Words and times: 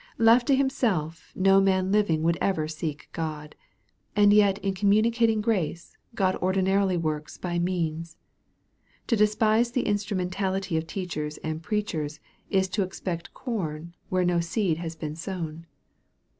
Left 0.17 0.47
to 0.47 0.55
himself, 0.55 1.31
no 1.35 1.61
man 1.61 1.91
living 1.91 2.23
would 2.23 2.35
ever 2.41 2.67
seek 2.67 3.07
God. 3.13 3.53
And 4.15 4.33
yet 4.33 4.57
in 4.65 4.73
communicating 4.73 5.41
grace, 5.41 5.95
God 6.15 6.35
ordinarily 6.37 6.97
works 6.97 7.37
by 7.37 7.59
means. 7.59 8.17
To 9.05 9.15
despise 9.15 9.69
the 9.73 9.85
instrumentality 9.85 10.75
of 10.75 10.87
teachers 10.87 11.37
and 11.43 11.61
preachers, 11.61 12.19
is 12.49 12.67
to 12.69 12.81
expect 12.81 13.35
corn 13.35 13.93
where 14.09 14.25
no 14.25 14.39
seed 14.39 14.77
has 14.79 14.95
been 14.95 15.15
sown. 15.15 15.67